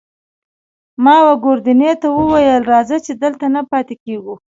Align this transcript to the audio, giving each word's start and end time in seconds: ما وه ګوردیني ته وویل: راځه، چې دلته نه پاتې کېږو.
ما 1.03 1.15
وه 1.23 1.33
ګوردیني 1.43 1.91
ته 2.01 2.07
وویل: 2.11 2.61
راځه، 2.71 2.97
چې 3.05 3.11
دلته 3.23 3.45
نه 3.55 3.61
پاتې 3.71 3.95
کېږو. 4.03 4.35